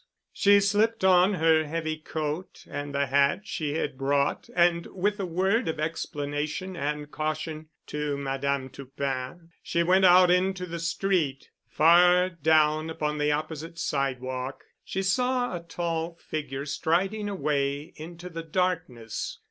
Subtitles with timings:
[0.33, 5.27] She slipped on her heavy coat and the hat she had brought and with a
[5.27, 11.49] word of explanation and caution to Madame Toupin, she went out into the street.
[11.67, 18.41] Far down upon the opposite sidewalk she saw a tall figure striding away into the
[18.41, 19.37] darkness.